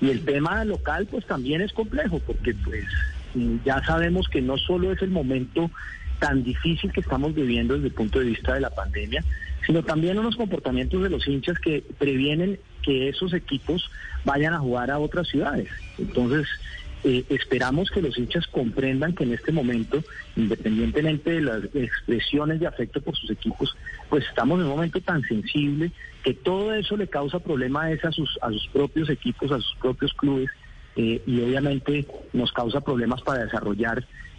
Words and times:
Y 0.00 0.10
el 0.10 0.24
tema 0.24 0.64
local, 0.64 1.06
pues 1.10 1.24
también 1.26 1.60
es 1.60 1.72
complejo, 1.72 2.20
porque 2.20 2.54
pues 2.54 2.84
ya 3.64 3.82
sabemos 3.84 4.28
que 4.28 4.40
no 4.40 4.56
solo 4.58 4.92
es 4.92 5.02
el 5.02 5.10
momento 5.10 5.70
tan 6.18 6.44
difícil 6.44 6.92
que 6.92 7.00
estamos 7.00 7.34
viviendo 7.34 7.74
desde 7.74 7.88
el 7.88 7.94
punto 7.94 8.18
de 8.18 8.26
vista 8.26 8.54
de 8.54 8.60
la 8.60 8.70
pandemia, 8.70 9.24
sino 9.66 9.82
también 9.82 10.18
unos 10.18 10.36
comportamientos 10.36 11.02
de 11.02 11.10
los 11.10 11.26
hinchas 11.26 11.58
que 11.58 11.84
previenen 11.98 12.58
que 12.82 13.08
esos 13.08 13.32
equipos 13.32 13.90
vayan 14.24 14.54
a 14.54 14.58
jugar 14.58 14.90
a 14.90 14.98
otras 14.98 15.28
ciudades. 15.28 15.68
Entonces, 15.98 16.46
eh, 17.04 17.24
esperamos 17.28 17.90
que 17.90 18.00
los 18.00 18.16
hinchas 18.16 18.46
comprendan 18.46 19.14
que 19.14 19.24
en 19.24 19.34
este 19.34 19.52
momento, 19.52 20.02
independientemente 20.36 21.32
de 21.32 21.40
las 21.42 21.64
expresiones 21.74 22.60
de 22.60 22.66
afecto 22.66 23.02
por 23.02 23.14
sus 23.14 23.30
equipos, 23.30 23.76
pues 24.08 24.24
estamos 24.26 24.58
en 24.58 24.64
un 24.64 24.70
momento 24.70 25.00
tan 25.02 25.22
sensible 25.22 25.92
que 26.22 26.32
todo 26.32 26.74
eso 26.74 26.96
le 26.96 27.06
causa 27.06 27.38
problemas 27.40 28.02
a 28.04 28.10
sus, 28.10 28.38
a 28.40 28.48
sus 28.48 28.66
propios 28.68 29.10
equipos, 29.10 29.52
a 29.52 29.60
sus 29.60 29.76
propios 29.76 30.14
clubes, 30.14 30.48
eh, 30.96 31.20
y 31.26 31.40
obviamente 31.42 32.06
nos 32.32 32.52
causa 32.52 32.80
problemas 32.80 33.20
para 33.20 33.44
desarrollar 33.44 34.06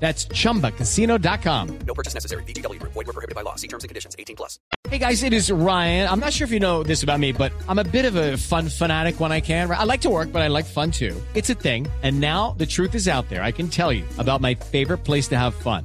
That's 0.00 0.26
ChumbaCasino.com. 0.26 1.78
No 1.80 1.94
purchase 1.94 2.14
necessary. 2.14 2.42
VGW. 2.44 2.78
Void 2.80 2.94
were 2.94 3.12
prohibited 3.12 3.34
by 3.34 3.42
law. 3.42 3.56
See 3.56 3.66
terms 3.68 3.84
and 3.84 3.88
conditions. 3.88 4.14
18 4.18 4.36
plus. 4.36 4.58
Hey 4.88 4.98
guys, 4.98 5.22
it 5.22 5.32
is 5.32 5.50
Ryan. 5.50 6.08
I'm 6.08 6.20
not 6.20 6.32
sure 6.32 6.44
if 6.44 6.52
you 6.52 6.60
know 6.60 6.82
this 6.82 7.02
about 7.02 7.18
me, 7.18 7.32
but 7.32 7.52
I'm 7.68 7.78
a 7.78 7.84
bit 7.84 8.04
of 8.04 8.14
a 8.14 8.36
fun 8.36 8.68
fanatic 8.68 9.18
when 9.18 9.32
I 9.32 9.40
can. 9.40 9.70
I 9.70 9.84
like 9.84 10.00
to 10.02 10.10
work, 10.10 10.32
but 10.32 10.40
I 10.40 10.48
like 10.48 10.66
fun 10.66 10.90
too. 10.90 11.20
It's 11.34 11.50
a 11.50 11.54
thing. 11.54 11.88
And 12.02 12.20
now 12.20 12.54
the 12.58 12.66
truth 12.66 12.94
is 12.94 13.08
out 13.08 13.28
there. 13.28 13.42
I 13.42 13.50
can 13.50 13.68
tell 13.68 13.92
you 13.92 14.04
about 14.18 14.40
my 14.40 14.54
favorite 14.54 14.98
place 15.04 15.26
to 15.28 15.36
have 15.36 15.54
fun. 15.54 15.84